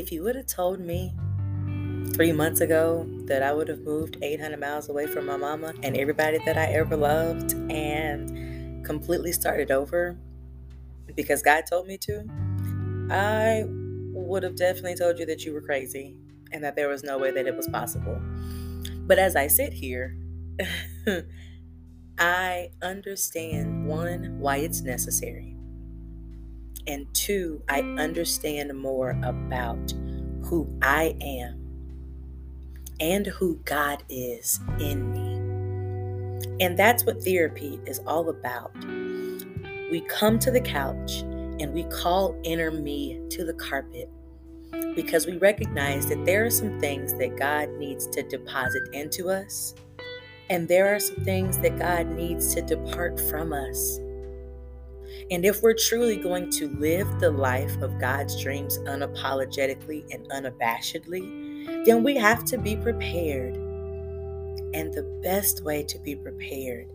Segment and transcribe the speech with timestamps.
[0.00, 1.12] if you would have told me
[2.14, 5.94] three months ago that I would have moved 800 miles away from my mama and
[5.94, 10.16] everybody that I ever loved and completely started over
[11.14, 12.24] because God told me to,
[13.10, 16.16] I would have definitely told you that you were crazy
[16.50, 18.18] and that there was no way that it was possible.
[19.06, 20.16] But as I sit here,
[22.18, 25.49] I understand one, why it's necessary.
[26.86, 29.92] And two, I understand more about
[30.44, 31.60] who I am
[33.00, 35.50] and who God is in me.
[36.64, 38.72] And that's what therapy is all about.
[39.90, 44.08] We come to the couch and we call inner me to the carpet
[44.94, 49.74] because we recognize that there are some things that God needs to deposit into us,
[50.48, 54.00] and there are some things that God needs to depart from us.
[55.30, 61.84] And if we're truly going to live the life of God's dreams unapologetically and unabashedly,
[61.86, 63.54] then we have to be prepared.
[64.74, 66.88] And the best way to be prepared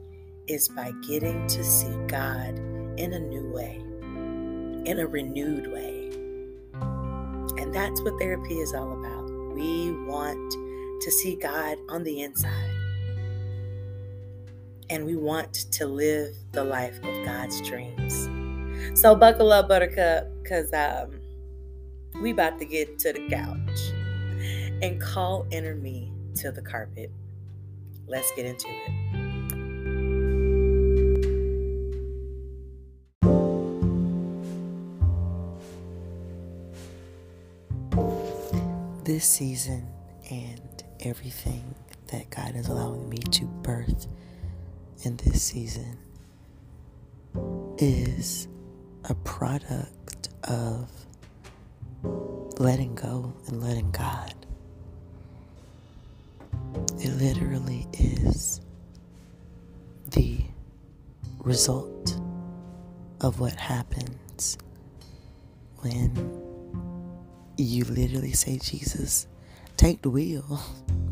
[0.47, 2.59] is by getting to see God
[2.97, 3.77] in a new way,
[4.86, 6.09] in a renewed way.
[7.58, 9.30] And that's what therapy is all about.
[9.53, 12.75] We want to see God on the inside.
[14.89, 18.30] And we want to live the life of God's dreams.
[19.00, 21.19] So buckle up, Buttercup, because um,
[22.22, 23.80] we about to get to the couch
[24.81, 27.11] and call inner me to the carpet.
[28.08, 29.16] Let's get into it.
[39.05, 39.88] this season
[40.31, 41.75] and everything
[42.08, 44.08] that God is allowing me to birth
[45.04, 45.98] in this season
[47.78, 48.48] is
[49.04, 50.90] a product of
[52.58, 54.34] letting go and letting God.
[56.98, 58.61] It literally is
[60.11, 60.39] the
[61.39, 62.20] result
[63.22, 64.58] of what happens
[65.80, 66.11] when
[67.58, 69.28] you literally say, Jesus,
[69.78, 70.60] take the wheel,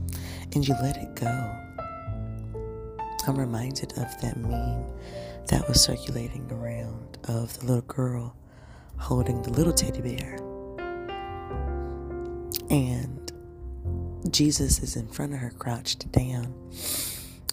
[0.54, 1.73] and you let it go.
[3.26, 4.86] I'm reminded of that meme
[5.48, 8.36] that was circulating around of the little girl
[8.98, 10.36] holding the little teddy bear.
[12.70, 13.32] And
[14.30, 16.54] Jesus is in front of her, crouched down.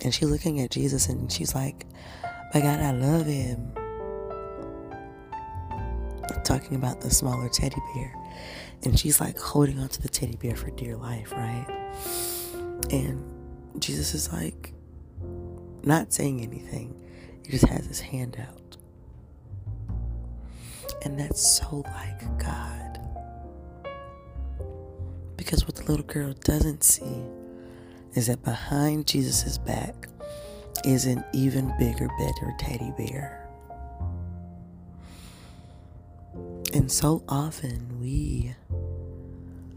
[0.03, 1.87] And she's looking at Jesus and she's like,
[2.25, 3.73] oh My God, I love him.
[6.43, 8.15] Talking about the smaller teddy bear.
[8.83, 11.67] And she's like holding onto the teddy bear for dear life, right?
[12.91, 13.23] And
[13.79, 14.73] Jesus is like
[15.83, 16.95] not saying anything.
[17.45, 18.77] He just has his hand out.
[21.03, 23.01] And that's so like God.
[25.37, 27.25] Because what the little girl doesn't see
[28.15, 30.09] is that behind Jesus' back
[30.85, 33.49] is an even bigger, better teddy bear.
[36.73, 38.55] And so often we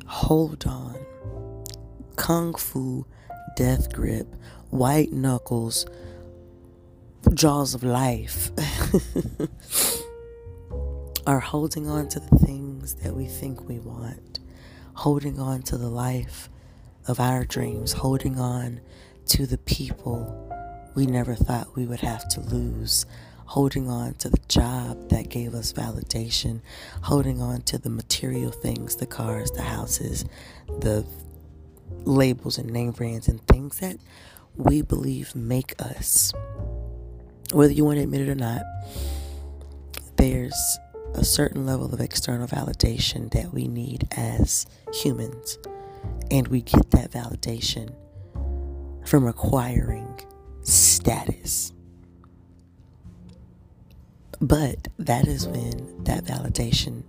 [0.06, 0.96] hold on,
[2.16, 3.06] kung fu,
[3.56, 4.36] death grip,
[4.74, 5.86] white knuckles,
[7.36, 8.50] jaws of life,
[11.28, 14.40] are holding on to the things that we think we want,
[14.96, 16.50] holding on to the life
[17.08, 18.82] of our dreams, holding on
[19.28, 20.40] to the people
[20.96, 23.06] we never thought we would have to lose,
[23.46, 26.62] holding on to the job that gave us validation,
[27.04, 30.26] holding on to the material things, the cars, the houses,
[30.80, 31.06] the
[32.06, 33.98] labels and name brands and things that
[34.56, 36.34] we believe make us.
[37.52, 38.62] Whether you want to admit it or not,
[40.18, 40.80] there's
[41.14, 45.58] a certain level of external validation that we need as humans.
[46.32, 47.94] And we get that validation
[49.06, 50.22] from acquiring
[50.64, 51.72] status.
[54.40, 57.04] But that is when that validation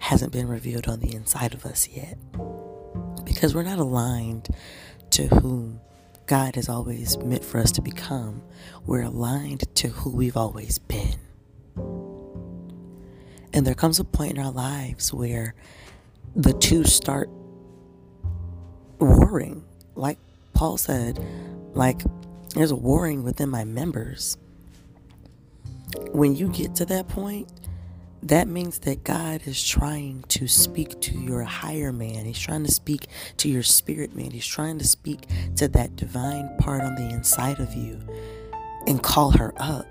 [0.00, 2.18] hasn't been revealed on the inside of us yet.
[3.24, 4.48] Because we're not aligned
[5.10, 5.80] to whom
[6.28, 8.42] God has always meant for us to become.
[8.84, 11.16] We're aligned to who we've always been.
[13.54, 15.54] And there comes a point in our lives where
[16.36, 17.30] the two start
[19.00, 19.64] warring.
[19.94, 20.18] Like
[20.52, 21.18] Paul said,
[21.72, 22.02] like
[22.54, 24.36] there's a warring within my members
[26.12, 27.50] when you get to that point,
[28.22, 32.24] that means that God is trying to speak to your higher man.
[32.24, 33.06] He's trying to speak
[33.38, 34.32] to your spirit man.
[34.32, 35.26] He's trying to speak
[35.56, 38.00] to that divine part on the inside of you
[38.86, 39.86] and call her up.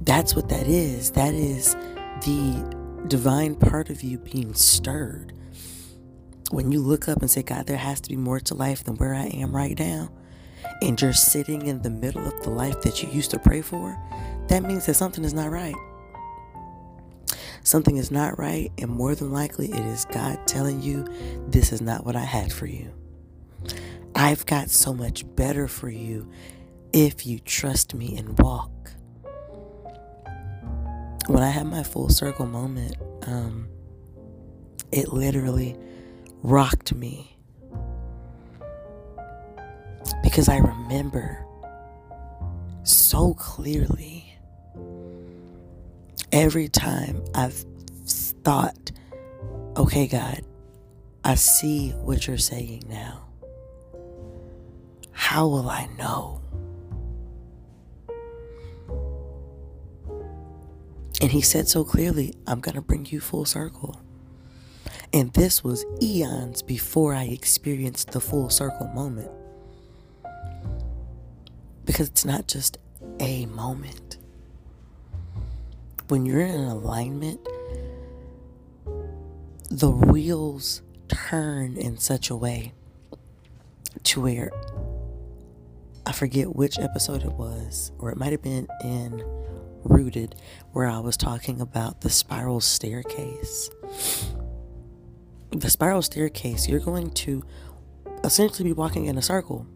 [0.00, 1.10] That's what that is.
[1.12, 1.74] That is
[2.22, 5.32] the divine part of you being stirred.
[6.50, 8.96] When you look up and say, God, there has to be more to life than
[8.96, 10.10] where I am right now,
[10.82, 13.96] and you're sitting in the middle of the life that you used to pray for,
[14.48, 15.74] that means that something is not right.
[17.62, 21.06] Something is not right, and more than likely, it is God telling you,
[21.46, 22.92] This is not what I had for you.
[24.14, 26.30] I've got so much better for you
[26.92, 28.70] if you trust me and walk.
[31.28, 33.68] When I had my full circle moment, um,
[34.90, 35.76] it literally
[36.42, 37.31] rocked me
[40.32, 41.44] because I remember
[42.84, 44.34] so clearly
[46.32, 47.66] every time I've
[48.42, 48.92] thought,
[49.76, 50.40] okay, God,
[51.22, 53.26] I see what you're saying now.
[55.10, 56.40] How will I know?
[61.20, 64.00] And he said so clearly, I'm going to bring you full circle.
[65.12, 69.30] And this was eons before I experienced the full circle moment.
[71.84, 72.78] Because it's not just
[73.20, 74.18] a moment.
[76.08, 77.40] When you're in alignment,
[79.70, 82.72] the wheels turn in such a way
[84.04, 84.50] to where
[86.04, 89.22] I forget which episode it was, or it might have been in
[89.84, 90.34] Rooted,
[90.72, 93.70] where I was talking about the spiral staircase.
[95.50, 97.42] The spiral staircase, you're going to
[98.24, 99.66] essentially be walking in a circle.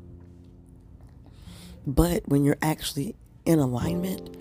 [1.86, 4.36] But when you're actually in alignment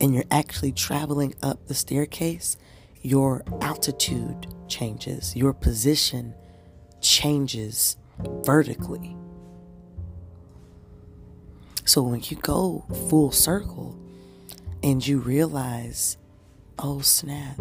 [0.00, 2.56] and you're actually traveling up the staircase,
[3.02, 6.34] your altitude changes, your position
[7.00, 7.96] changes
[8.44, 9.16] vertically.
[11.84, 13.96] So when you go full circle
[14.82, 16.16] and you realize,
[16.78, 17.60] oh snap,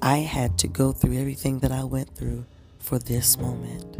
[0.00, 2.46] I had to go through everything that I went through
[2.78, 3.96] for this moment.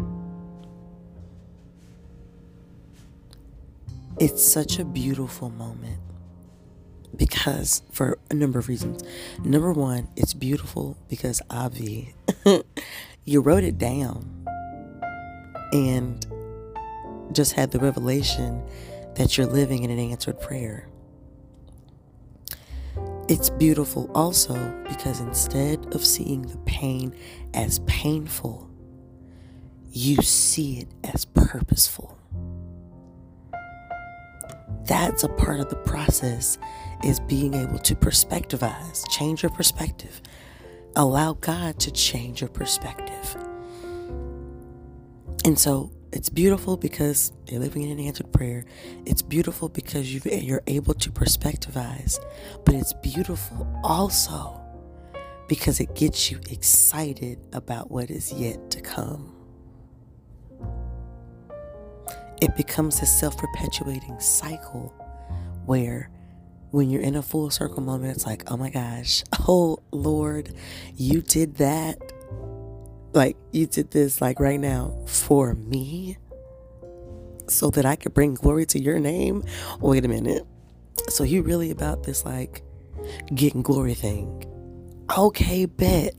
[4.18, 5.98] It's such a beautiful moment
[7.16, 9.02] because for a number of reasons.
[9.42, 12.14] Number one, it's beautiful because Avi,
[13.24, 14.46] you wrote it down
[15.72, 16.26] and
[17.32, 18.62] just had the revelation
[19.14, 20.88] that you're living in an answered prayer.
[23.28, 24.54] It's beautiful also
[24.88, 27.14] because instead of seeing the pain
[27.54, 28.68] as painful,
[29.90, 32.18] you see it as purposeful.
[34.84, 36.58] That's a part of the process
[37.04, 40.20] is being able to perspectivize, change your perspective.
[40.96, 43.36] Allow God to change your perspective.
[45.44, 48.64] And so it's beautiful because you're living in an answered prayer.
[49.06, 50.20] It's beautiful because you
[50.52, 52.18] are able to perspectivize.
[52.64, 54.60] But it's beautiful also
[55.48, 59.41] because it gets you excited about what is yet to come.
[62.42, 64.92] It becomes a self perpetuating cycle
[65.64, 66.10] where
[66.72, 70.52] when you're in a full circle moment, it's like, oh my gosh, oh Lord,
[70.96, 71.98] you did that.
[73.12, 76.16] Like, you did this, like right now, for me,
[77.46, 79.44] so that I could bring glory to your name.
[79.78, 80.44] Wait a minute.
[81.10, 82.62] So, you really about this, like,
[83.32, 84.44] getting glory thing?
[85.16, 86.16] Okay, bet.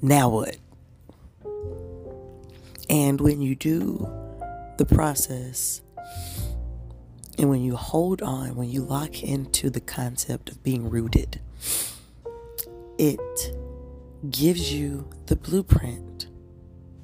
[0.00, 0.56] Now what?
[2.88, 4.08] And when you do
[4.78, 5.82] the process,
[7.38, 11.40] and when you hold on, when you lock into the concept of being rooted,
[12.98, 13.20] it
[14.30, 16.26] gives you the blueprint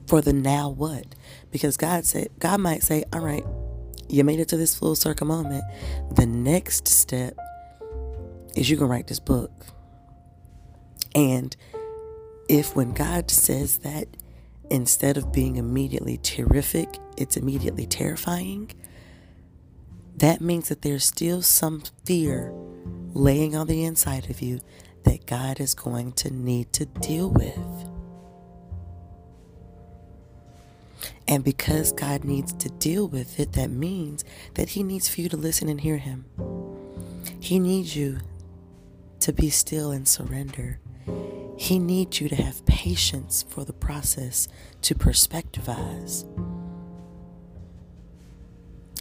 [0.06, 1.14] for the now what.
[1.50, 3.44] Because God said, God might say, All right,
[4.08, 5.64] you made it to this full circle moment.
[6.10, 7.36] The next step
[8.56, 9.50] is going to write this book.
[11.14, 11.56] And
[12.48, 14.08] if when God says that,
[14.72, 16.88] instead of being immediately terrific,
[17.18, 18.72] it's immediately terrifying,
[20.16, 22.50] that means that there's still some fear
[23.12, 24.60] laying on the inside of you
[25.04, 27.58] that God is going to need to deal with.
[31.28, 34.24] And because God needs to deal with it, that means
[34.54, 36.24] that He needs for you to listen and hear Him.
[37.40, 38.20] He needs you
[39.20, 40.80] to be still and surrender.
[41.56, 44.48] He needs you to have patience for the process
[44.82, 46.24] to perspectivize.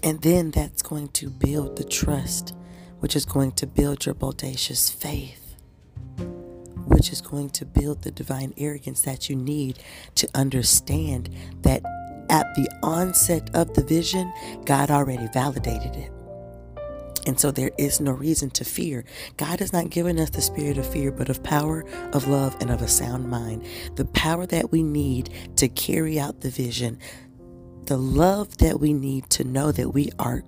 [0.04, 2.56] And then that's going to build the trust,
[3.00, 5.56] which is going to build your bodacious faith,
[6.86, 9.80] which is going to build the divine arrogance that you need
[10.16, 11.30] to understand
[11.62, 11.84] that
[12.30, 14.32] at the onset of the vision,
[14.66, 16.12] God already validated it.
[17.28, 19.06] And so there is no reason to fear.
[19.38, 22.70] God has not given us the spirit of fear, but of power, of love, and
[22.70, 23.66] of a sound mind.
[23.96, 27.00] The power that we need to carry out the vision,
[27.86, 30.44] the love that we need to know that we are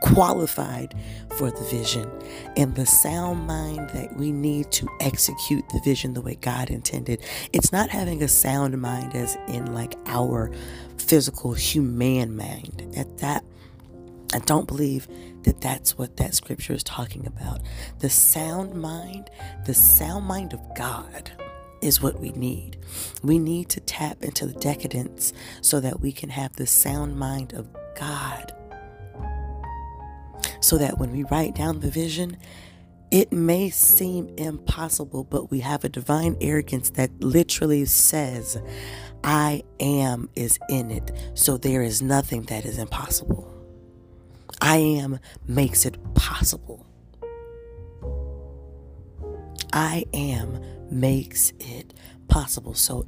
[0.00, 0.94] qualified
[1.36, 2.08] for the vision,
[2.56, 7.20] and the sound mind that we need to execute the vision the way God intended.
[7.52, 10.52] It's not having a sound mind as in like our
[10.98, 12.94] physical human mind.
[12.96, 13.44] At that,
[14.32, 15.08] I don't believe
[15.48, 17.62] that that's what that scripture is talking about.
[18.00, 19.30] The sound mind,
[19.64, 21.32] the sound mind of God
[21.80, 22.76] is what we need.
[23.22, 27.54] We need to tap into the decadence so that we can have the sound mind
[27.54, 28.52] of God
[30.60, 32.36] so that when we write down the vision,
[33.10, 38.60] it may seem impossible, but we have a divine arrogance that literally says,
[39.24, 43.57] I am is in it, so there is nothing that is impossible.
[44.60, 46.86] I am makes it possible.
[49.72, 50.60] I am
[50.90, 51.94] makes it
[52.28, 52.74] possible.
[52.74, 53.06] So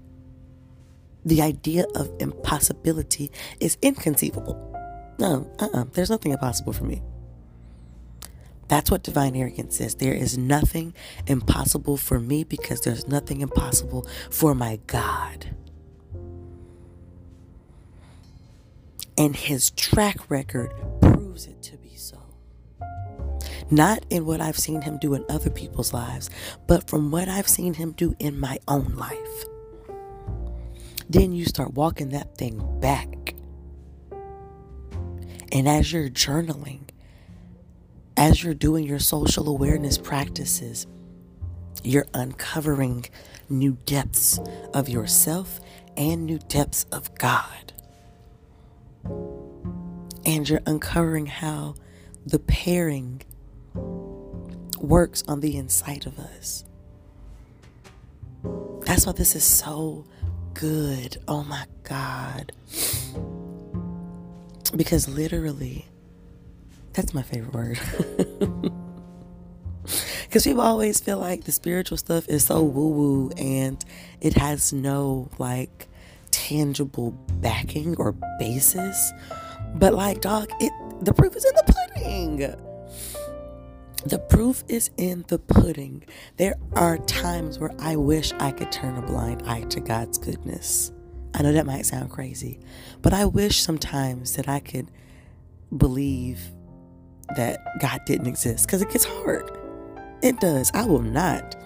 [1.24, 4.66] the idea of impossibility is inconceivable.
[5.18, 7.02] No, uh uh-uh, there's nothing impossible for me.
[8.68, 9.96] That's what divine arrogance is.
[9.96, 10.94] There is nothing
[11.26, 15.56] impossible for me because there's nothing impossible for my God.
[19.18, 20.72] And his track record
[21.30, 22.18] proves it to be so.
[23.70, 26.28] Not in what I've seen him do in other people's lives,
[26.66, 29.44] but from what I've seen him do in my own life.
[31.08, 33.36] Then you start walking that thing back.
[35.52, 36.88] And as you're journaling,
[38.16, 40.88] as you're doing your social awareness practices,
[41.84, 43.06] you're uncovering
[43.48, 44.40] new depths
[44.74, 45.60] of yourself
[45.96, 47.72] and new depths of God.
[50.24, 51.74] And you're uncovering how
[52.26, 53.22] the pairing
[54.78, 56.64] works on the inside of us.
[58.86, 60.04] That's why this is so
[60.54, 61.16] good.
[61.28, 62.52] Oh my God.
[64.76, 65.86] Because literally,
[66.92, 67.80] that's my favorite word.
[70.30, 73.84] Because people always feel like the spiritual stuff is so woo woo and
[74.20, 75.88] it has no like
[76.30, 77.10] tangible
[77.40, 79.12] backing or basis.
[79.74, 82.36] But like, dog, it the proof is in the pudding.
[84.04, 86.04] The proof is in the pudding.
[86.36, 90.92] There are times where I wish I could turn a blind eye to God's goodness.
[91.34, 92.60] I know that might sound crazy,
[93.02, 94.90] but I wish sometimes that I could
[95.76, 96.40] believe
[97.36, 99.50] that God didn't exist because it gets hard.
[100.22, 100.70] It does.
[100.74, 101.56] I will not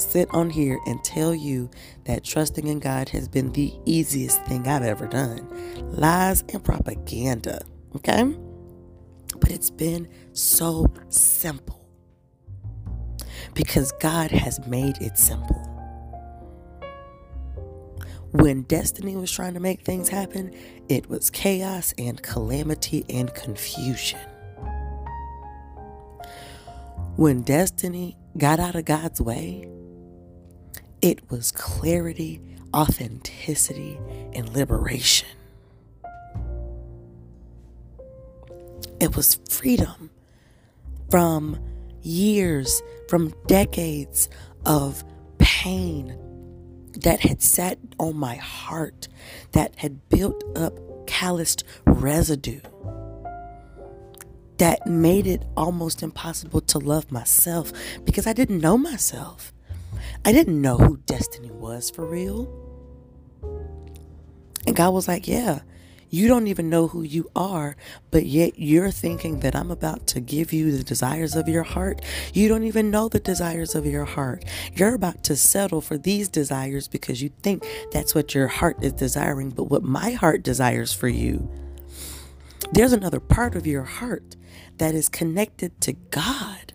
[0.00, 1.70] sit on here and tell you
[2.04, 5.46] that trusting in God has been the easiest thing I've ever done.
[5.90, 7.60] Lies and propaganda.
[7.96, 8.34] Okay?
[9.38, 11.86] But it's been so simple
[13.54, 15.68] because God has made it simple.
[18.32, 20.54] When Destiny was trying to make things happen,
[20.88, 24.20] it was chaos and calamity and confusion.
[27.16, 29.68] When Destiny got out of God's way,
[31.02, 32.40] it was clarity,
[32.74, 33.98] authenticity,
[34.32, 35.28] and liberation.
[39.00, 40.10] It was freedom
[41.10, 41.60] from
[42.02, 44.28] years, from decades
[44.64, 45.04] of
[45.38, 46.16] pain
[47.00, 49.08] that had sat on my heart,
[49.52, 50.78] that had built up
[51.08, 52.60] calloused residue
[54.58, 57.72] that made it almost impossible to love myself
[58.04, 59.52] because I didn't know myself.
[60.24, 62.48] I didn't know who Destiny was for real.
[64.66, 65.60] And God was like, Yeah,
[66.10, 67.74] you don't even know who you are,
[68.12, 72.02] but yet you're thinking that I'm about to give you the desires of your heart.
[72.32, 74.44] You don't even know the desires of your heart.
[74.74, 78.92] You're about to settle for these desires because you think that's what your heart is
[78.92, 81.50] desiring, but what my heart desires for you.
[82.70, 84.36] There's another part of your heart
[84.78, 86.74] that is connected to God.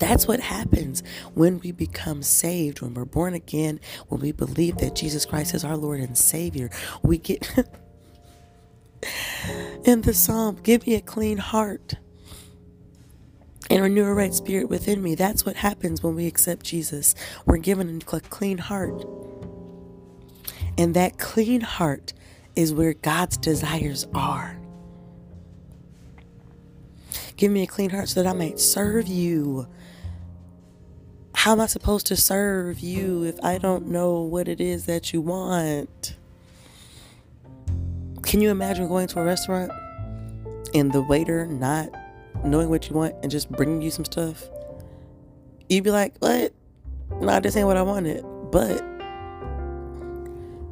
[0.00, 1.02] That's what happens
[1.34, 3.78] when we become saved, when we're born again,
[4.08, 6.70] when we believe that Jesus Christ is our Lord and Savior.
[7.02, 7.48] We get
[9.84, 11.96] in the psalm, give me a clean heart
[13.68, 15.14] and renew a right spirit within me.
[15.14, 17.14] That's what happens when we accept Jesus.
[17.44, 19.04] We're given a clean heart.
[20.78, 22.14] And that clean heart
[22.56, 24.58] is where God's desires are.
[27.36, 29.68] Give me a clean heart so that I might serve you.
[31.40, 35.14] How am I supposed to serve you if I don't know what it is that
[35.14, 36.14] you want?
[38.20, 39.72] Can you imagine going to a restaurant
[40.74, 41.88] and the waiter not
[42.44, 44.50] knowing what you want and just bringing you some stuff,
[45.70, 46.52] you'd be like, what?
[47.22, 48.22] No, this ain't what I wanted.
[48.52, 48.82] But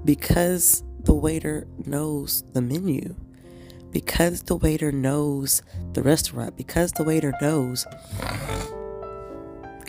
[0.05, 3.15] because the waiter knows the menu,
[3.91, 5.63] because the waiter knows
[5.95, 7.87] the restaurant, because the waiter knows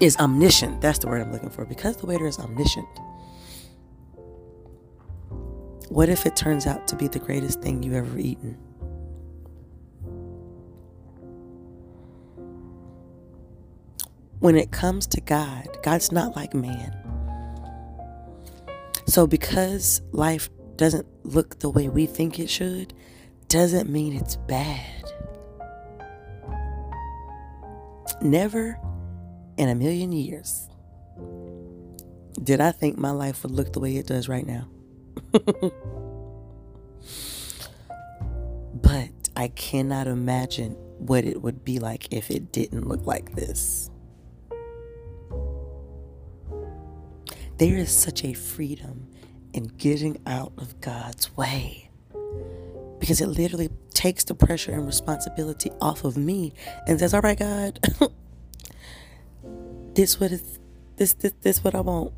[0.01, 0.81] is omniscient.
[0.81, 1.65] That's the word I'm looking for.
[1.65, 2.87] Because the waiter is omniscient.
[5.89, 8.57] What if it turns out to be the greatest thing you've ever eaten?
[14.39, 16.95] When it comes to God, God's not like man.
[19.05, 22.93] So, because life doesn't look the way we think it should,
[23.47, 25.03] doesn't mean it's bad.
[28.21, 28.79] Never
[29.59, 30.69] in a million years
[32.41, 34.69] did I think my life would look the way it does right now.
[38.73, 43.89] but I cannot imagine what it would be like if it didn't look like this.
[47.57, 49.09] There is such a freedom
[49.51, 51.89] in getting out of God's way
[52.99, 56.53] because it literally takes the pressure and responsibility off of me
[56.87, 57.79] and says, "All right, God,
[59.95, 60.59] this what is
[60.97, 62.13] this this this what I want.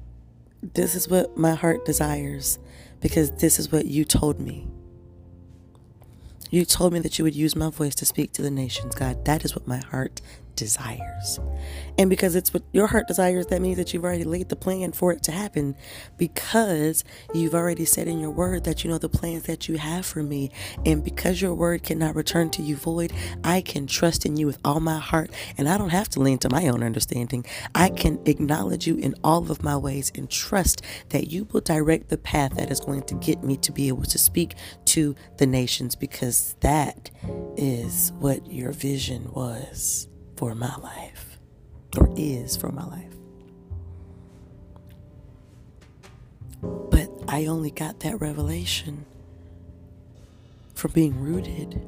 [0.61, 2.59] This is what my heart desires
[2.99, 4.67] because this is what you told me.
[6.49, 9.25] You told me that you would use my voice to speak to the nations, God.
[9.25, 10.21] That is what my heart
[10.61, 11.39] desires.
[11.97, 14.91] And because it's what your heart desires, that means that you've already laid the plan
[14.91, 15.75] for it to happen
[16.19, 17.03] because
[17.33, 20.21] you've already said in your word that you know the plans that you have for
[20.21, 20.51] me.
[20.85, 23.11] And because your word cannot return to you void,
[23.43, 25.31] I can trust in you with all my heart.
[25.57, 27.43] And I don't have to lean to my own understanding.
[27.73, 32.09] I can acknowledge you in all of my ways and trust that you will direct
[32.09, 34.53] the path that is going to get me to be able to speak
[34.85, 37.09] to the nations because that
[37.57, 40.07] is what your vision was
[40.41, 41.37] for my life,
[41.99, 43.13] or is for my life.
[46.63, 49.05] But I only got that revelation
[50.73, 51.79] from being rooted.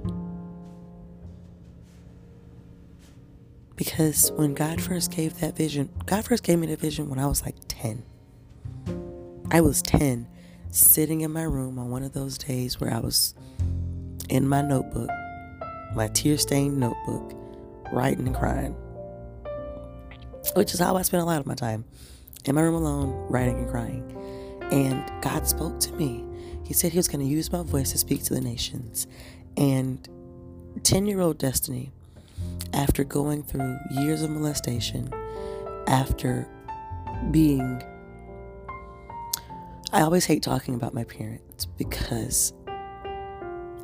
[3.76, 7.26] Because when God first gave that vision, God first gave me the vision when I
[7.26, 8.04] was like 10.
[9.50, 10.28] I was 10,
[10.70, 13.34] sitting in my room on one of those days where I was
[14.30, 15.10] in my notebook,
[15.96, 17.34] my tear stained notebook,
[17.94, 18.76] writing and crying.
[20.56, 21.86] Which is how I spent a lot of my time
[22.46, 24.04] in my room alone, writing and crying.
[24.72, 26.26] And God spoke to me.
[26.66, 29.08] He said He was going to use my voice to speak to the nations.
[29.56, 30.08] And
[30.84, 31.92] 10 year old Destiny,
[32.74, 35.14] after going through years of molestation,
[35.88, 36.48] after
[37.32, 37.84] being.
[39.92, 42.52] I always hate talking about my parents because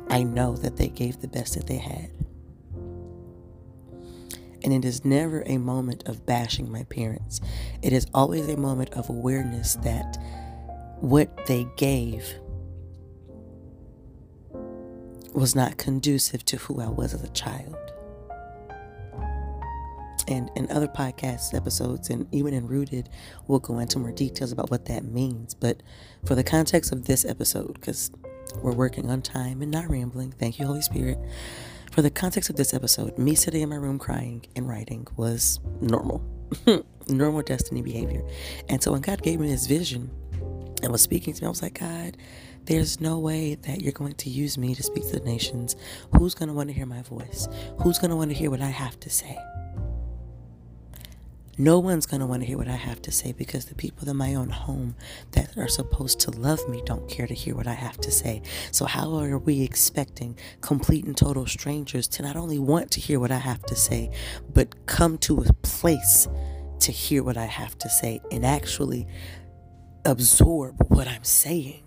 [0.08, 2.10] I know that they gave the best that they had.
[4.62, 7.40] And it is never a moment of bashing my parents.
[7.82, 10.18] It is always a moment of awareness that
[11.00, 12.34] what they gave
[15.32, 17.76] was not conducive to who I was as a child.
[20.28, 23.08] And in other podcast episodes and even in Rooted,
[23.48, 25.54] we'll go into more details about what that means.
[25.54, 25.82] But
[26.24, 28.10] for the context of this episode, because
[28.62, 31.18] we're working on time and not rambling, thank you, Holy Spirit.
[31.90, 35.58] For the context of this episode, me sitting in my room crying and writing was
[35.80, 36.22] normal,
[37.08, 38.22] normal Destiny behavior.
[38.68, 40.08] And so when God gave me this vision
[40.84, 42.16] and was speaking to me, I was like, God,
[42.66, 45.74] there's no way that you're going to use me to speak to the nations.
[46.16, 47.48] Who's going to want to hear my voice?
[47.82, 49.36] Who's going to want to hear what I have to say?
[51.60, 54.08] No one's going to want to hear what I have to say because the people
[54.08, 54.94] in my own home
[55.32, 58.40] that are supposed to love me don't care to hear what I have to say.
[58.72, 63.20] So, how are we expecting complete and total strangers to not only want to hear
[63.20, 64.10] what I have to say,
[64.54, 66.28] but come to a place
[66.78, 69.06] to hear what I have to say and actually
[70.06, 71.82] absorb what I'm saying?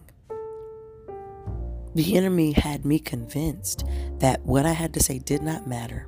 [1.95, 3.85] The enemy had me convinced
[4.19, 6.07] that what I had to say did not matter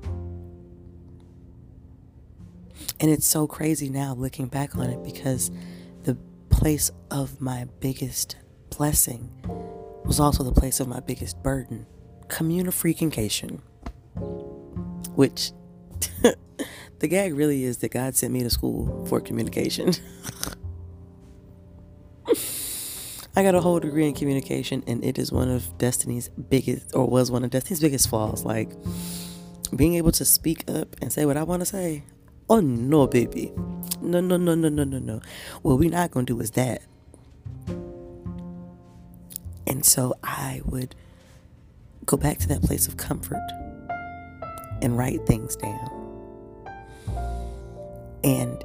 [3.00, 5.52] and it's so crazy now looking back on it because
[6.04, 6.16] the
[6.50, 8.38] place of my biggest
[8.70, 9.30] blessing
[10.06, 11.86] was also the place of my biggest burden
[12.28, 13.62] communication.
[15.16, 15.52] Which
[17.00, 19.94] the gag really is that God sent me to school for communication.
[23.38, 27.06] I got a whole degree in communication, and it is one of Destiny's biggest, or
[27.06, 28.46] was one of Destiny's biggest flaws.
[28.46, 28.72] Like
[29.76, 32.04] being able to speak up and say what I want to say.
[32.50, 33.52] Oh no, baby.
[34.02, 35.22] No, no, no, no, no, no, no.
[35.62, 36.82] What we're not going to do is that.
[39.68, 40.96] And so I would
[42.06, 43.42] go back to that place of comfort
[44.82, 45.90] and write things down.
[48.24, 48.64] And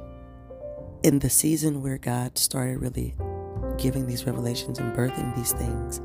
[1.01, 3.15] in the season where God started really
[3.77, 5.99] giving these revelations and birthing these things,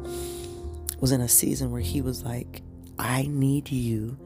[0.98, 2.62] was in a season where He was like,
[2.98, 4.16] I need you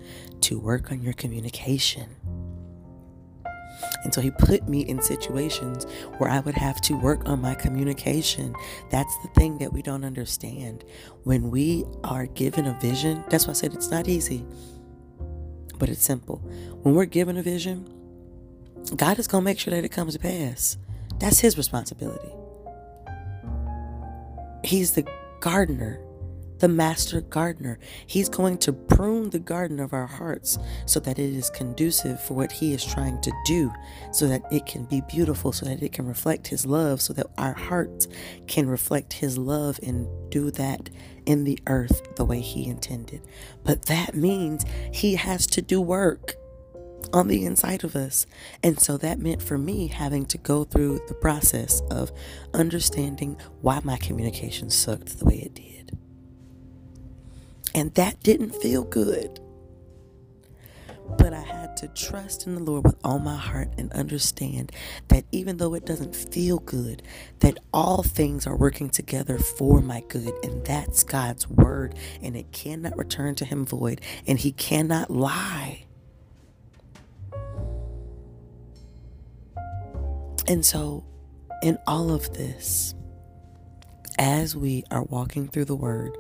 [0.42, 2.08] to work on your communication.
[4.02, 5.84] And so he put me in situations
[6.18, 8.54] where I would have to work on my communication.
[8.90, 10.84] That's the thing that we don't understand.
[11.24, 14.44] When we are given a vision, that's why I said it's not easy,
[15.78, 16.36] but it's simple.
[16.82, 17.88] When we're given a vision,
[18.96, 20.78] God is going to make sure that it comes to pass.
[21.18, 22.32] That's his responsibility.
[24.64, 25.06] He's the
[25.40, 26.00] gardener
[26.60, 27.78] the master gardener.
[28.06, 32.34] He's going to prune the garden of our hearts so that it is conducive for
[32.34, 33.72] what He is trying to do,
[34.12, 37.26] so that it can be beautiful, so that it can reflect His love, so that
[37.36, 38.06] our hearts
[38.46, 40.90] can reflect His love and do that
[41.26, 43.22] in the earth the way He intended.
[43.64, 46.34] But that means He has to do work
[47.12, 48.26] on the inside of us.
[48.62, 52.12] And so that meant for me having to go through the process of
[52.54, 55.79] understanding why my communication sucked the way it did.
[57.74, 59.40] And that didn't feel good.
[61.18, 64.70] But I had to trust in the Lord with all my heart and understand
[65.09, 67.02] that even though it doesn't feel good,
[67.40, 70.33] that all things are working together for my good.
[70.42, 71.96] And that's God's word.
[72.22, 74.00] And it cannot return to him void.
[74.26, 75.85] And he cannot lie.
[80.46, 81.04] And so,
[81.62, 82.94] in all of this,
[84.18, 86.16] as we are walking through the word,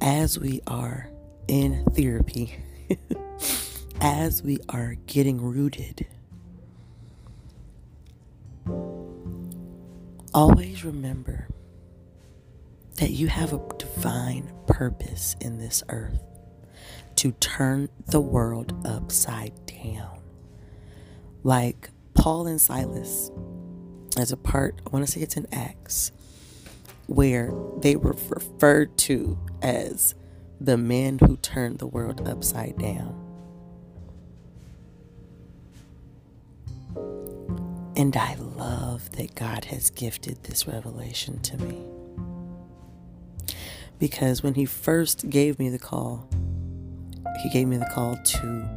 [0.00, 1.10] as we are
[1.46, 2.56] in therapy,
[4.00, 6.06] as we are getting rooted,
[10.34, 11.48] always remember
[12.96, 16.22] that you have a divine purpose in this earth
[17.16, 20.20] to turn the world upside down.
[21.42, 23.30] Like Paul and Silas,
[24.16, 26.12] as a part, I want to say it's in Acts,
[27.08, 30.14] where they were referred to as
[30.60, 33.24] the men who turned the world upside down.
[37.96, 41.82] And I love that God has gifted this revelation to me.
[43.98, 46.28] Because when He first gave me the call,
[47.42, 48.68] He gave me the call to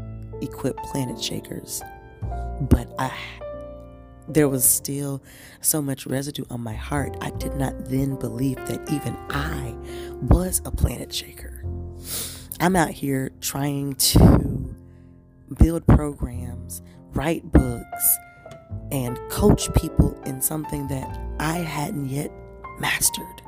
[0.41, 1.83] equip planet shakers.
[2.61, 3.11] But I
[4.33, 5.21] there was still
[5.61, 7.17] so much residue on my heart.
[7.21, 9.75] I did not then believe that even I
[10.21, 11.63] was a planet shaker.
[12.59, 14.75] I'm out here trying to
[15.57, 16.81] build programs,
[17.13, 18.17] write books,
[18.91, 22.31] and coach people in something that I hadn't yet
[22.79, 23.41] mastered.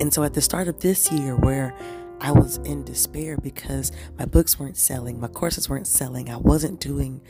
[0.00, 1.74] And so at the start of this year, where
[2.20, 6.80] I was in despair because my books weren't selling, my courses weren't selling, I wasn't
[6.80, 7.20] doing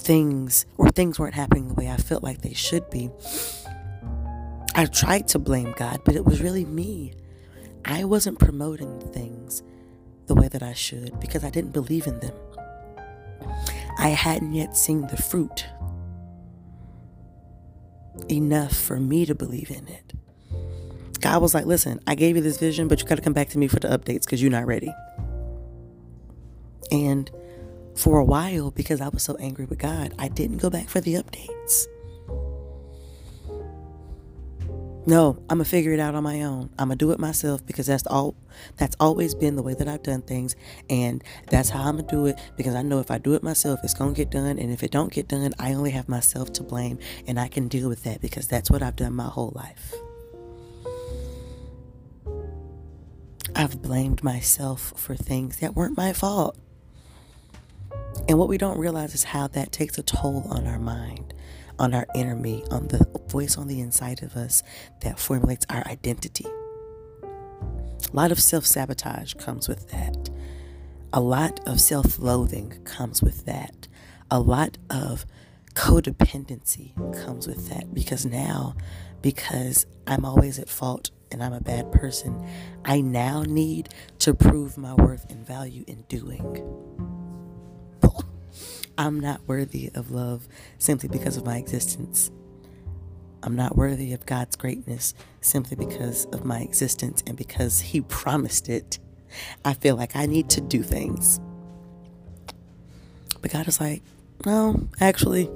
[0.00, 3.10] things or things weren't happening the way I felt like they should be,
[4.74, 7.14] I tried to blame God, but it was really me.
[7.84, 9.62] I wasn't promoting things
[10.26, 12.34] the way that I should because I didn't believe in them.
[13.98, 15.66] I hadn't yet seen the fruit
[18.28, 20.12] enough for me to believe in it.
[21.20, 23.50] God was like, listen, I gave you this vision, but you got to come back
[23.50, 24.92] to me for the updates because you're not ready.
[26.90, 27.30] And
[28.00, 30.14] for a while because I was so angry with God.
[30.18, 31.86] I didn't go back for the updates.
[35.06, 36.70] No, I'm gonna figure it out on my own.
[36.78, 38.34] I'm gonna do it myself because that's all
[38.76, 40.56] that's always been the way that I've done things
[40.88, 43.80] and that's how I'm gonna do it because I know if I do it myself
[43.82, 46.62] it's gonna get done and if it don't get done I only have myself to
[46.62, 49.94] blame and I can deal with that because that's what I've done my whole life.
[53.56, 56.56] I've blamed myself for things that weren't my fault.
[58.28, 61.34] And what we don't realize is how that takes a toll on our mind,
[61.78, 64.62] on our inner me, on the voice on the inside of us
[65.00, 66.46] that formulates our identity.
[67.22, 70.30] A lot of self sabotage comes with that.
[71.12, 73.88] A lot of self loathing comes with that.
[74.30, 75.26] A lot of
[75.74, 78.74] codependency comes with that because now,
[79.22, 82.46] because I'm always at fault and I'm a bad person,
[82.84, 86.99] I now need to prove my worth and value in doing.
[89.00, 92.30] I'm not worthy of love simply because of my existence.
[93.42, 98.68] I'm not worthy of God's greatness simply because of my existence and because He promised
[98.68, 98.98] it.
[99.64, 101.40] I feel like I need to do things.
[103.40, 104.02] But God is like,
[104.44, 105.48] no, actually,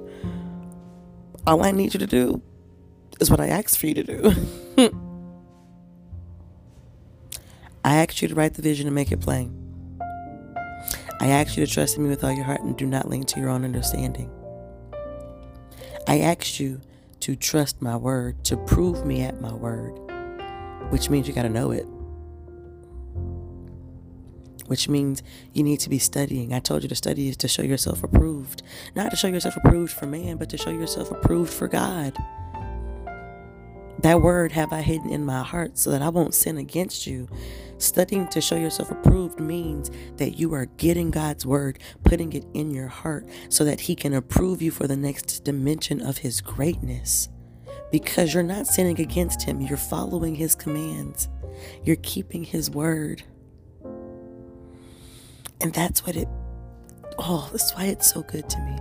[1.46, 2.40] all I need you to do
[3.20, 4.33] is what I asked for you to do.
[7.85, 9.63] I asked you to write the vision and make it plain.
[11.20, 13.24] I ask you to trust in me with all your heart and do not lean
[13.24, 14.31] to your own understanding.
[16.07, 16.81] I ask you
[17.20, 19.98] to trust my word, to prove me at my word,
[20.90, 21.87] which means you got to know it.
[24.66, 25.22] Which means
[25.53, 26.53] you need to be studying.
[26.53, 28.62] I told you to study is to show yourself approved.
[28.94, 32.16] Not to show yourself approved for man, but to show yourself approved for God.
[34.04, 37.26] That word have I hidden in my heart so that I won't sin against you.
[37.78, 42.70] Studying to show yourself approved means that you are getting God's word, putting it in
[42.70, 47.30] your heart so that He can approve you for the next dimension of His greatness.
[47.90, 51.30] Because you're not sinning against Him, you're following His commands,
[51.82, 53.22] you're keeping His word.
[55.62, 56.28] And that's what it,
[57.18, 58.76] oh, that's why it's so good to me.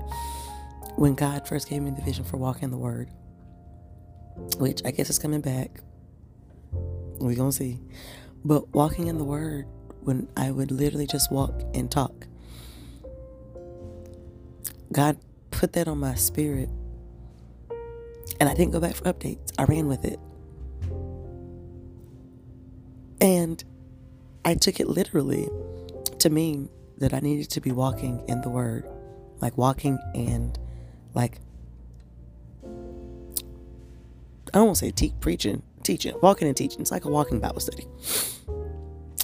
[0.97, 3.09] When God first gave me the vision for walking the word,
[4.57, 5.81] which I guess is coming back.
[7.19, 7.79] We're going to see.
[8.43, 9.65] But walking in the Word,
[10.01, 12.27] when I would literally just walk and talk,
[14.91, 15.17] God
[15.51, 16.69] put that on my spirit.
[18.39, 20.19] And I didn't go back for updates, I ran with it.
[23.21, 23.63] And
[24.43, 25.47] I took it literally
[26.19, 28.85] to mean that I needed to be walking in the Word,
[29.39, 30.57] like walking and
[31.13, 31.39] like
[34.53, 36.81] I don't want to say te- preaching, teaching, walking and teaching.
[36.81, 37.87] It's like a walking Bible study.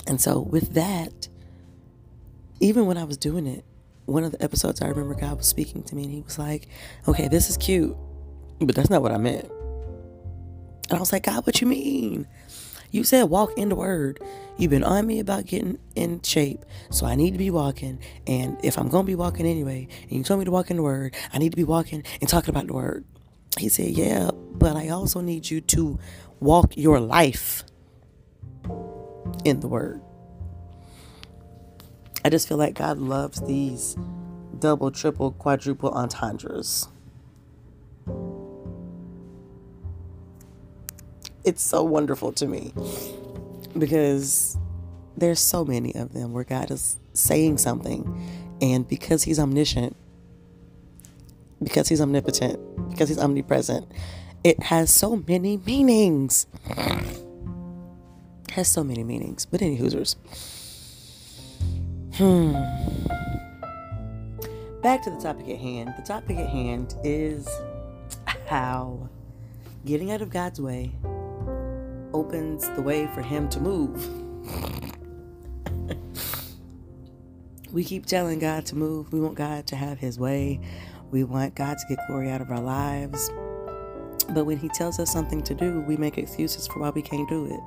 [0.08, 1.28] And so with that,
[2.60, 3.64] even when I was doing it,
[4.06, 6.68] one of the episodes I remember God was speaking to me and he was like,
[7.08, 7.96] okay, this is cute,
[8.60, 9.46] but that's not what I meant.
[10.90, 12.28] And I was like, God, what you mean?
[12.92, 14.20] You said walk in the word.
[14.58, 18.00] You've been on me about getting in shape, so I need to be walking.
[18.26, 20.78] And if I'm going to be walking anyway, and you told me to walk in
[20.78, 23.06] the word, I need to be walking and talking about the word.
[23.60, 26.00] He said, Yeah, but I also need you to
[26.40, 27.64] walk your life
[29.44, 30.02] in the Word.
[32.24, 33.98] I just feel like God loves these
[34.60, 36.88] double, triple, quadruple entendres.
[41.44, 42.74] It's so wonderful to me
[43.78, 44.58] because
[45.18, 49.96] there's so many of them where God is saying something, and because He's omniscient,
[51.62, 53.92] because He's omnipotent, because He's omnipresent,
[54.44, 56.48] it has so many meanings.
[58.52, 59.46] Has so many meanings.
[59.46, 60.16] But any Hoosers.
[62.16, 62.54] Hmm.
[64.82, 65.94] Back to the topic at hand.
[65.98, 67.48] The topic at hand is
[68.48, 69.10] how
[69.86, 70.92] getting out of God's way
[72.14, 74.08] opens the way for Him to move.
[77.74, 79.12] we keep telling God to move.
[79.12, 80.60] We want God to have His way.
[81.12, 83.30] We want God to get glory out of our lives.
[84.30, 87.28] But when He tells us something to do, we make excuses for why we can't
[87.28, 87.60] do it.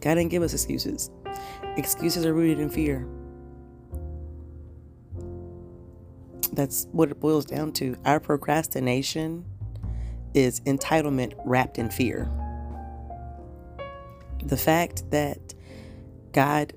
[0.00, 1.10] God didn't give us excuses.
[1.76, 3.06] Excuses are rooted in fear.
[6.52, 7.96] That's what it boils down to.
[8.04, 9.44] Our procrastination
[10.34, 12.30] is entitlement wrapped in fear.
[14.44, 15.54] The fact that
[16.32, 16.72] God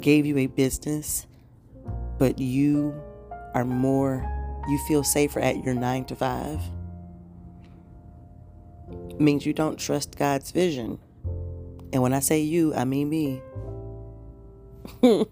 [0.00, 1.26] gave you a business,
[2.18, 3.00] but you
[3.56, 4.22] are more,
[4.68, 6.60] you feel safer at your nine to five
[9.18, 10.98] means you don't trust God's vision.
[11.92, 13.40] And when I say you, I mean me.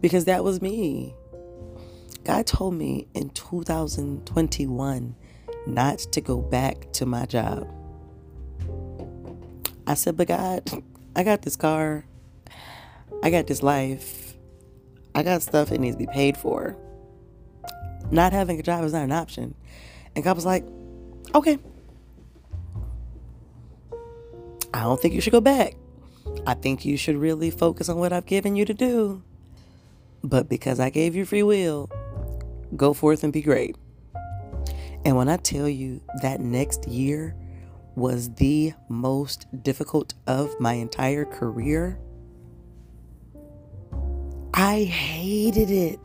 [0.00, 1.14] because that was me.
[2.24, 5.14] God told me in 2021
[5.66, 7.68] not to go back to my job.
[9.86, 10.68] I said, But God,
[11.16, 12.04] I got this car.
[13.22, 14.31] I got this life.
[15.14, 16.76] I got stuff that needs to be paid for.
[18.10, 19.54] Not having a job is not an option.
[20.14, 20.64] And God was like,
[21.34, 21.58] Okay,
[24.74, 25.76] I don't think you should go back.
[26.46, 29.22] I think you should really focus on what I've given you to do.
[30.24, 31.90] But because I gave you free will,
[32.74, 33.76] go forth and be great.
[35.04, 37.34] And when I tell you that next year
[37.96, 41.98] was the most difficult of my entire career,
[44.54, 46.00] I hated it.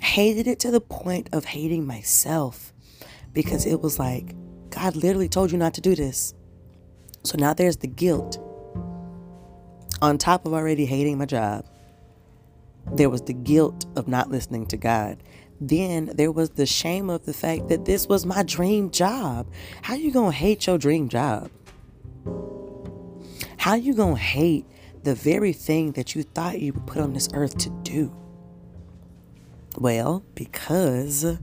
[0.00, 2.72] Hated it to the point of hating myself
[3.32, 4.34] because it was like,
[4.70, 6.34] God literally told you not to do this.
[7.24, 8.38] So now there's the guilt.
[10.02, 11.66] On top of already hating my job,
[12.94, 15.22] there was the guilt of not listening to God.
[15.60, 19.46] Then there was the shame of the fact that this was my dream job.
[19.82, 21.50] How you going to hate your dream job?
[23.58, 24.64] How you going to hate
[25.02, 28.14] the very thing that you thought you were put on this earth to do?
[29.78, 31.38] Well, because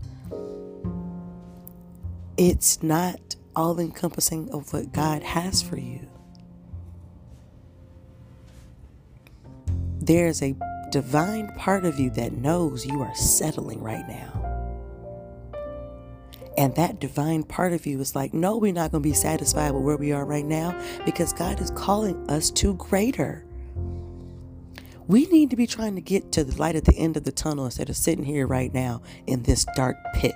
[2.38, 6.08] it's not all encompassing of what God has for you.
[10.08, 10.56] there's a
[10.90, 14.44] divine part of you that knows you are settling right now.
[16.58, 19.72] And that divine part of you is like, no, we're not going to be satisfied
[19.72, 23.44] with where we are right now because God is calling us to greater.
[25.08, 27.32] We need to be trying to get to the light at the end of the
[27.32, 30.36] tunnel instead of sitting here right now in this dark pit.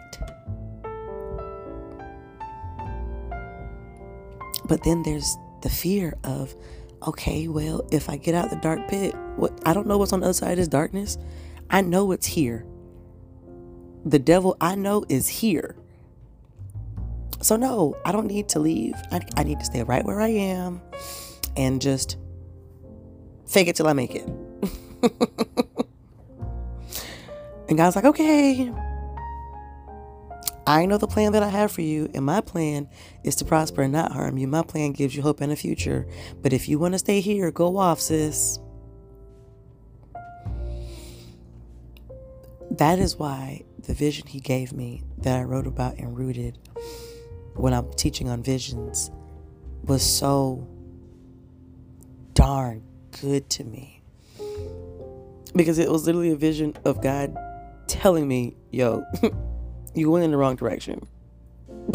[4.66, 6.56] But then there's the fear of,
[7.06, 10.22] okay, well, if I get out the dark pit, what I don't know what's on
[10.22, 11.18] the other side of this darkness.
[11.70, 12.66] I know it's here.
[14.06, 15.76] The devil I know is here.
[17.42, 18.96] So no, I don't need to leave.
[19.12, 20.82] I, I need to stay right where I am
[21.58, 22.18] and just
[23.46, 24.30] fake it till I make it.
[27.70, 28.72] and God's like, okay,
[30.68, 32.88] I know the plan that I have for you, and my plan
[33.24, 34.48] is to prosper and not harm you.
[34.48, 36.08] My plan gives you hope and a future.
[36.42, 38.60] But if you want to stay here, go off, sis.
[42.70, 46.58] That is why the vision he gave me that I wrote about and rooted
[47.56, 49.12] when I'm teaching on visions
[49.84, 50.68] was so
[52.34, 52.84] darn
[53.20, 54.01] good to me
[55.56, 57.36] because it was literally a vision of God
[57.88, 59.04] telling me, yo,
[59.96, 61.08] you went in the wrong direction.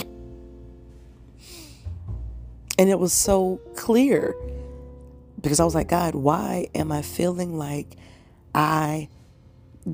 [2.78, 4.34] and it was so clear
[5.40, 7.96] because I was like, God, why am I feeling like
[8.54, 9.08] I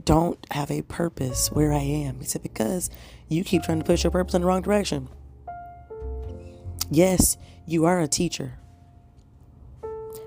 [0.04, 2.20] don't have a purpose where I am?
[2.20, 2.90] He said, because
[3.28, 5.08] you keep trying to push your purpose in the wrong direction.
[6.90, 8.58] Yes, you are a teacher,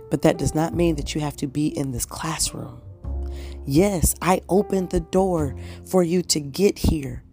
[0.09, 2.81] but that does not mean that you have to be in this classroom.
[3.65, 7.23] Yes, I opened the door for you to get here.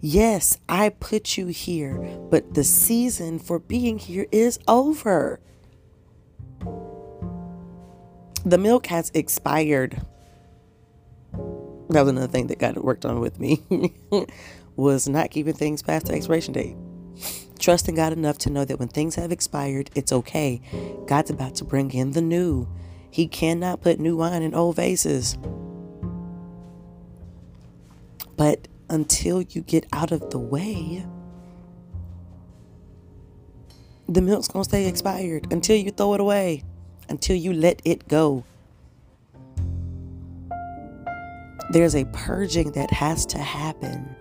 [0.00, 1.98] Yes, I put you here,
[2.30, 5.40] but the season for being here is over.
[8.44, 10.00] The milk has expired.
[11.90, 13.62] That was another thing that God worked on with me
[14.76, 16.76] was not keeping things past the expiration date.
[17.58, 20.60] Trusting God enough to know that when things have expired, it's okay.
[21.06, 22.68] God's about to bring in the new.
[23.10, 25.36] He cannot put new wine in old vases.
[28.36, 31.04] But until you get out of the way,
[34.08, 36.62] the milk's going to stay expired until you throw it away,
[37.08, 38.44] until you let it go.
[41.70, 44.16] There's a purging that has to happen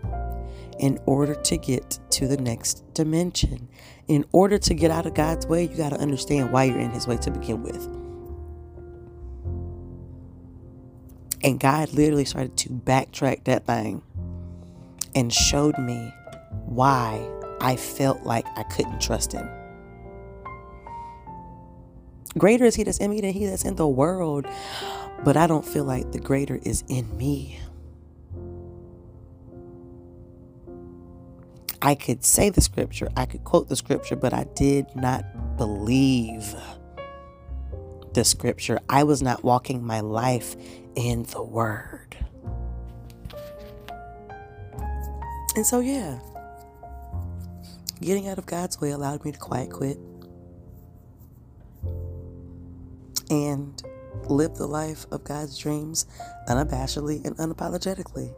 [0.80, 3.70] in order to get to the next dimension.
[4.08, 6.92] In order to get out of God's way, you got to understand why you're in
[6.92, 7.97] His way to begin with.
[11.44, 14.02] And God literally started to backtrack that thing
[15.16, 16.12] and showed me
[16.66, 17.28] why
[17.62, 19.48] I felt like I couldn't trust Him.
[22.38, 24.46] Greater is He that's in me than He that's in the world.
[25.24, 27.60] But I don't feel like the greater is in me.
[31.82, 36.56] I could say the scripture, I could quote the scripture, but I did not believe
[38.14, 38.80] the scripture.
[38.90, 40.56] I was not walking my life
[40.98, 42.18] in the Word.
[45.56, 46.20] And so, yeah,
[48.02, 49.98] getting out of God's way allowed me to quiet quit
[53.30, 53.82] and
[54.26, 56.08] live the life of God's dreams
[56.50, 58.34] unabashedly and unapologetically.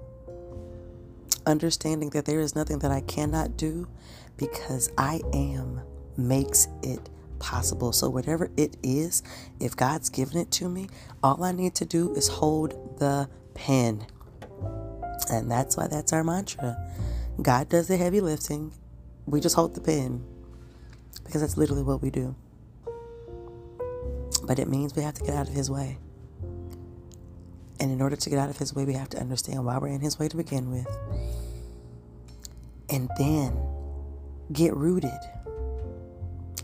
[1.45, 3.87] Understanding that there is nothing that I cannot do
[4.35, 5.81] because I am
[6.17, 7.91] makes it possible.
[7.91, 9.23] So, whatever it is,
[9.59, 10.89] if God's given it to me,
[11.23, 14.05] all I need to do is hold the pen.
[15.31, 16.77] And that's why that's our mantra.
[17.41, 18.73] God does the heavy lifting.
[19.25, 20.23] We just hold the pen
[21.23, 22.35] because that's literally what we do.
[24.43, 25.97] But it means we have to get out of His way.
[27.79, 29.89] And in order to get out of His way, we have to understand why we're
[29.89, 30.87] in His way to begin with.
[32.89, 33.55] And then
[34.51, 35.19] get rooted.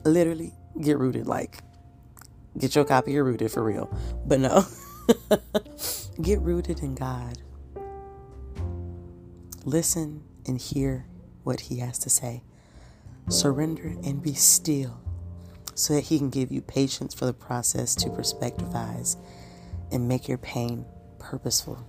[0.03, 1.27] Literally, get rooted.
[1.27, 1.59] Like,
[2.57, 3.89] get your copy of Rooted for real.
[4.25, 4.65] But no,
[6.21, 7.39] get rooted in God.
[9.63, 11.07] Listen and hear
[11.43, 12.43] what He has to say.
[13.29, 15.01] Surrender and be still
[15.73, 19.17] so that He can give you patience for the process to perspectivize
[19.91, 20.85] and make your pain
[21.19, 21.87] purposeful.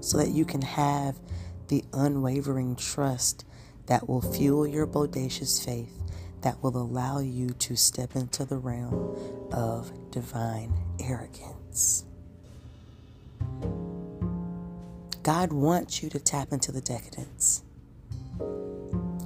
[0.00, 1.18] So that you can have
[1.68, 3.44] the unwavering trust
[3.86, 5.98] that will fuel your bodacious faith
[6.42, 12.04] that will allow you to step into the realm of divine arrogance.
[15.22, 17.62] God wants you to tap into the decadence.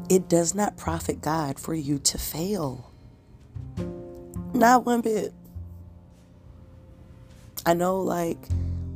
[0.08, 2.90] It does not profit God for you to fail.
[4.52, 5.32] Not one bit.
[7.64, 8.38] I know, like,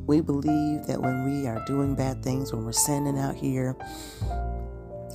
[0.06, 3.76] we believe that when we are doing bad things, when we're sinning out here,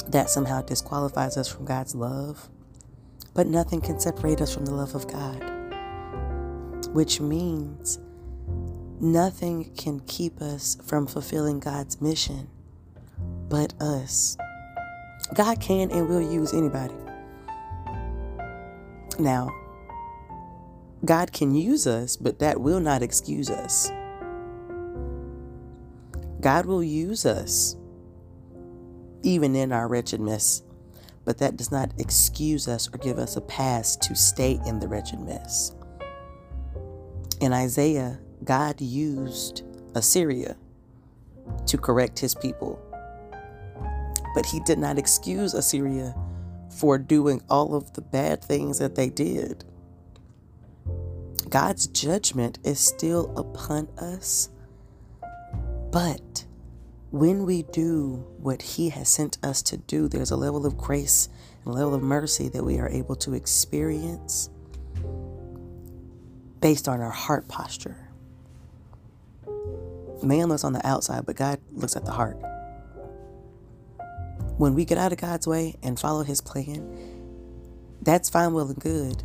[0.08, 2.49] that somehow disqualifies us from God's love.
[3.34, 5.40] But nothing can separate us from the love of God,
[6.94, 8.00] which means
[9.00, 12.50] nothing can keep us from fulfilling God's mission
[13.52, 14.38] but us.
[15.36, 16.96] God can and will use anybody.
[19.20, 19.50] Now,
[21.04, 23.92] God can use us, but that will not excuse us.
[26.40, 27.76] God will use us
[29.22, 30.64] even in our wretchedness,
[31.26, 34.88] but that does not excuse us or give us a pass to stay in the
[34.88, 35.76] wretched mess.
[37.40, 39.64] In Isaiah, God used
[39.96, 40.56] Assyria
[41.66, 42.80] to correct his people,
[44.34, 46.16] but he did not excuse Assyria
[46.70, 49.64] for doing all of the bad things that they did.
[51.50, 54.50] God's judgment is still upon us.
[55.92, 56.46] But
[57.12, 61.28] when we do what He has sent us to do, there's a level of grace
[61.64, 64.49] and a level of mercy that we are able to experience
[66.62, 68.07] based on our heart posture.
[70.24, 72.38] Man looks on the outside, but God looks at the heart.
[74.57, 77.12] When we get out of God's way and follow His plan,
[78.01, 79.24] that's fine, well, and good.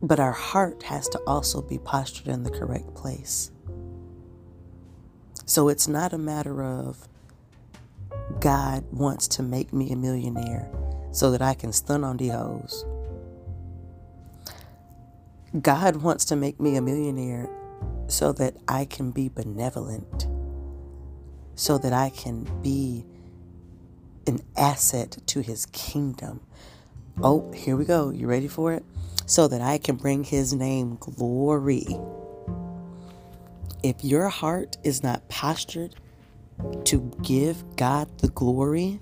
[0.00, 3.50] But our heart has to also be postured in the correct place.
[5.46, 7.08] So it's not a matter of
[8.40, 10.68] God wants to make me a millionaire
[11.12, 12.84] so that I can stun on the hoes.
[15.62, 17.48] God wants to make me a millionaire
[18.08, 20.26] so that I can be benevolent,
[21.54, 23.06] so that I can be
[24.26, 26.40] an asset to his kingdom.
[27.22, 28.10] Oh, here we go.
[28.10, 28.84] You ready for it?
[29.26, 31.86] so that I can bring his name glory.
[33.86, 35.94] If your heart is not postured
[36.86, 39.00] to give God the glory,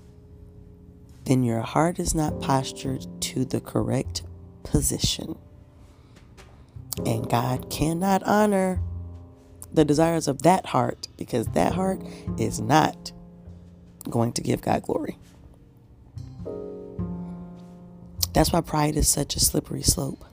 [1.23, 4.21] then your heart is not postured to the correct
[4.61, 5.39] position.
[7.03, 8.79] And God cannot honor
[9.73, 12.03] the desires of that heart because that heart
[12.37, 13.11] is not
[14.07, 15.17] going to give God glory.
[18.33, 20.23] That's why pride is such a slippery slope.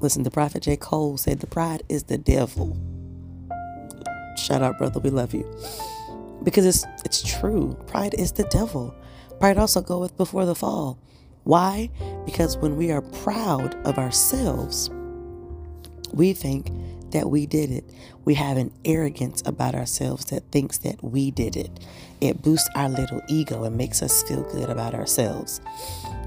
[0.00, 0.76] Listen, the prophet J.
[0.76, 2.76] Cole said the pride is the devil.
[4.36, 4.98] Shout out, brother.
[5.00, 5.44] We love you.
[6.42, 7.76] Because it's it's true.
[7.86, 8.94] Pride is the devil.
[9.38, 10.98] Pride also goeth before the fall.
[11.44, 11.90] Why?
[12.24, 14.90] Because when we are proud of ourselves,
[16.12, 16.70] we think
[17.12, 17.84] that we did it.
[18.24, 21.70] We have an arrogance about ourselves that thinks that we did it.
[22.20, 25.60] It boosts our little ego and makes us feel good about ourselves.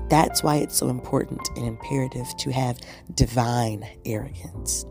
[0.09, 2.77] That's why it's so important and imperative to have
[3.13, 4.85] divine arrogance.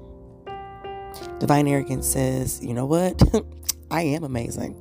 [1.38, 3.22] Divine arrogance says, you know what?
[3.90, 4.76] I am amazing.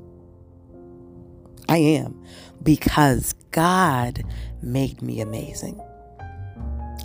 [1.68, 2.24] I am
[2.64, 4.24] because God
[4.62, 5.82] made me amazing.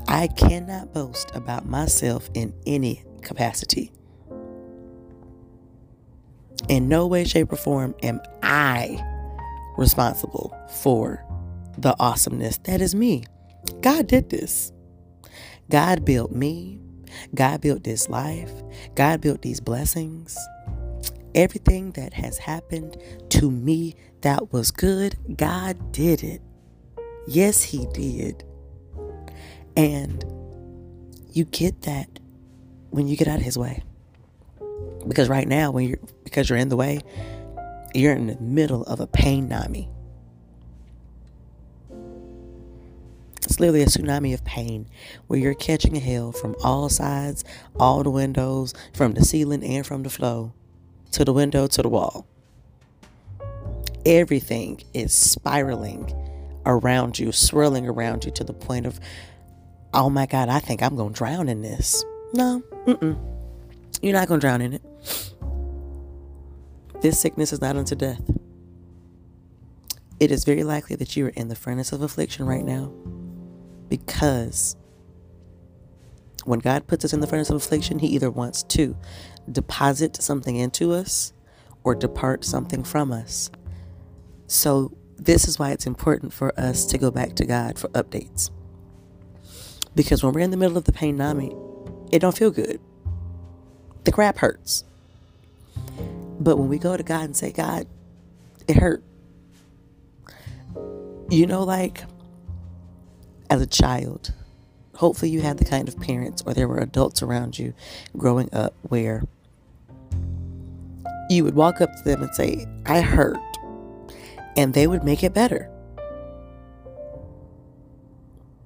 [0.08, 3.92] I cannot boast about myself in any capacity.
[6.68, 9.02] In no way, shape, or form am I
[9.76, 11.25] responsible for
[11.78, 13.24] the awesomeness that is me.
[13.80, 14.72] God did this.
[15.70, 16.80] God built me.
[17.34, 18.50] God built this life.
[18.94, 20.36] God built these blessings.
[21.34, 22.96] Everything that has happened
[23.30, 26.40] to me that was good, God did it.
[27.26, 28.44] Yes, He did.
[29.76, 30.24] And
[31.32, 32.08] you get that
[32.90, 33.82] when you get out of His way.
[35.06, 37.00] Because right now, when you're because you're in the way,
[37.94, 39.88] you're in the middle of a pain nami.
[43.46, 44.88] It's literally a tsunami of pain
[45.28, 47.44] where you're catching hell from all sides,
[47.78, 50.52] all the windows, from the ceiling and from the floor,
[51.12, 52.26] to the window, to the wall.
[54.04, 56.12] Everything is spiraling
[56.66, 58.98] around you, swirling around you to the point of,
[59.94, 62.04] oh my God, I think I'm going to drown in this.
[62.32, 63.16] No, mm-mm.
[64.02, 64.82] You're not going to drown in it.
[67.00, 68.28] This sickness is not unto death.
[70.18, 72.92] It is very likely that you are in the furnace of affliction right now
[73.88, 74.76] because
[76.44, 78.96] when God puts us in the furnace of affliction, He either wants to
[79.50, 81.32] deposit something into us
[81.84, 83.50] or depart something from us.
[84.46, 88.50] So, this is why it's important for us to go back to God for updates.
[89.94, 91.56] Because when we're in the middle of the pain nami,
[92.12, 92.80] it don't feel good.
[94.04, 94.84] The crap hurts.
[96.38, 97.86] But when we go to God and say, God,
[98.68, 99.02] it hurt.
[101.30, 102.04] You know, like
[103.50, 104.32] as a child,
[104.94, 107.74] hopefully you had the kind of parents or there were adults around you
[108.16, 109.22] growing up where
[111.28, 113.38] you would walk up to them and say, I hurt.
[114.56, 115.70] And they would make it better.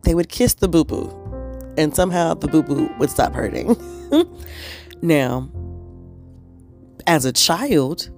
[0.02, 1.10] They would kiss the boo boo,
[1.76, 3.76] and somehow the boo boo would stop hurting.
[5.02, 5.50] now,
[7.06, 8.10] as a child,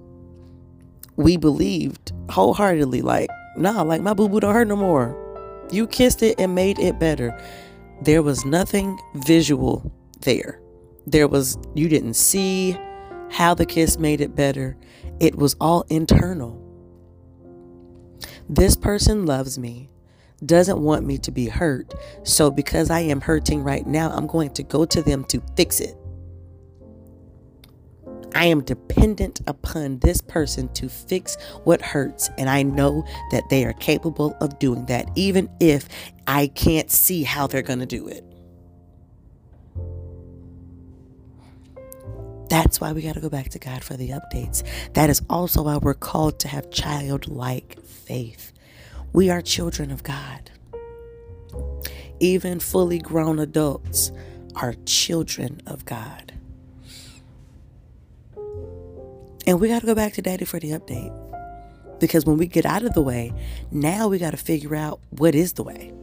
[1.15, 5.22] we believed wholeheartedly, like, nah, like my boo boo don't hurt no more.
[5.73, 7.35] You kissed it and made it better.
[8.03, 10.61] There was nothing visual there.
[11.07, 12.77] There was, you didn't see
[13.31, 14.77] how the kiss made it better.
[15.19, 16.61] It was all internal.
[18.47, 19.89] This person loves me,
[20.45, 21.95] doesn't want me to be hurt.
[22.21, 25.79] So, because I am hurting right now, I'm going to go to them to fix
[25.79, 25.97] it.
[28.35, 33.65] I am dependent upon this person to fix what hurts, and I know that they
[33.65, 35.87] are capable of doing that, even if
[36.27, 38.23] I can't see how they're going to do it.
[42.49, 44.63] That's why we got to go back to God for the updates.
[44.93, 48.53] That is also why we're called to have childlike faith.
[49.11, 50.51] We are children of God.
[52.19, 54.11] Even fully grown adults
[54.55, 56.33] are children of God.
[59.45, 61.11] And we got to go back to daddy for the update.
[61.99, 63.33] Because when we get out of the way,
[63.71, 65.93] now we got to figure out what is the way.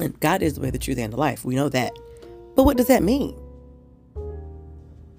[0.00, 1.44] And God is the way, the truth, and the life.
[1.44, 1.92] We know that.
[2.54, 3.38] But what does that mean?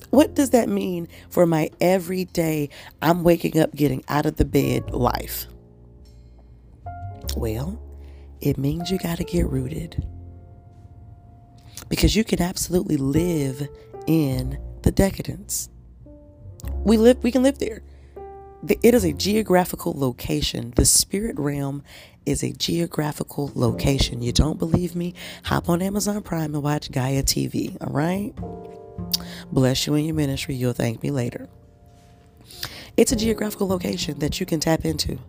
[0.10, 2.70] What does that mean for my everyday,
[3.02, 5.46] I'm waking up, getting out of the bed life?
[7.36, 7.82] Well,
[8.42, 10.06] it means you got to get rooted.
[11.90, 13.68] Because you can absolutely live
[14.08, 15.70] in the decadence.
[16.84, 17.82] We live we can live there.
[18.68, 20.74] It is a geographical location.
[20.76, 21.84] The spirit realm
[22.26, 24.22] is a geographical location.
[24.22, 25.14] You don't believe me?
[25.45, 28.34] Hop on Amazon Prime and watch Gaia TV, all right?
[29.51, 30.55] Bless you in your ministry.
[30.55, 31.47] You'll thank me later.
[32.97, 35.20] It's a geographical location that you can tap into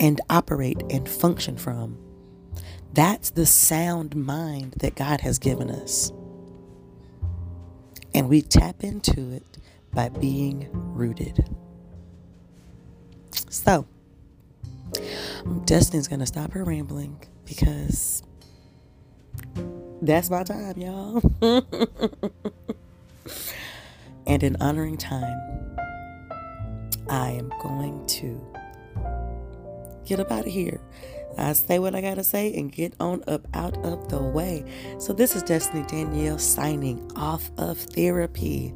[0.00, 1.96] and operate and function from.
[2.92, 6.12] That's the sound mind that God has given us.
[8.14, 9.58] And we tap into it
[9.92, 11.44] by being rooted.
[13.50, 13.86] So,
[15.64, 18.22] Destiny's going to stop her rambling because
[20.02, 21.22] that's my time, y'all.
[24.26, 25.76] and in honoring time,
[27.08, 28.40] I am going to
[30.04, 30.80] get up out of here.
[31.38, 34.64] I say what I gotta say and get on up out of the way.
[34.98, 38.74] So, this is Destiny Danielle signing off of Theorpy.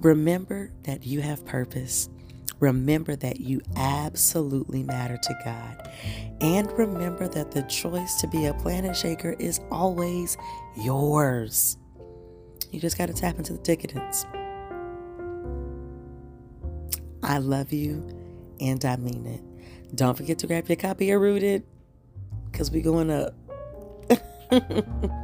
[0.00, 2.08] Remember that you have purpose.
[2.60, 5.90] Remember that you absolutely matter to God.
[6.40, 10.36] And remember that the choice to be a planet shaker is always
[10.76, 11.76] yours.
[12.70, 14.26] You just got to tap into the decadence.
[17.22, 18.06] I love you
[18.60, 19.96] and I mean it.
[19.96, 21.64] Don't forget to grab your copy of Rooted
[22.54, 23.34] because we're going up.